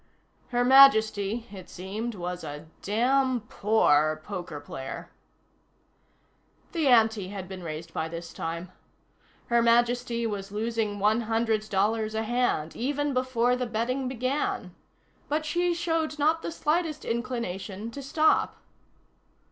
[0.47, 5.11] Her Majesty, it seemed, was a damn poor poker player.
[6.71, 8.71] The ante had been raised by this time.
[9.49, 14.73] Her Majesty was losing one hundred dollars a hand, even before the betting began.
[15.29, 18.57] But she showed not the slightest indication to stop.